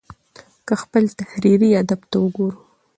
[0.67, 2.57] که خپل تحريري ادب ته وګورو